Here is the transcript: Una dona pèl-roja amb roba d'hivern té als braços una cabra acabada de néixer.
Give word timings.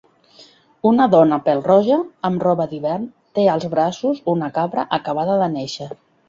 Una 0.91 1.05
dona 1.15 1.37
pèl-roja 1.49 1.97
amb 2.29 2.45
roba 2.45 2.67
d'hivern 2.71 3.05
té 3.41 3.45
als 3.57 3.69
braços 3.75 4.23
una 4.35 4.49
cabra 4.57 4.87
acabada 4.99 5.37
de 5.45 5.53
néixer. 5.59 5.93